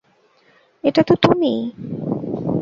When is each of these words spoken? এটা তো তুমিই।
এটা 0.83 1.01
তো 1.03 1.13
তুমিই। 1.15 1.59